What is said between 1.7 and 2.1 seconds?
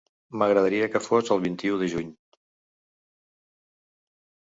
de juny.